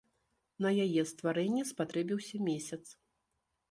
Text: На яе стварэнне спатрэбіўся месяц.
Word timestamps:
На 0.65 0.71
яе 0.85 1.03
стварэнне 1.11 1.69
спатрэбіўся 1.73 2.45
месяц. 2.51 2.83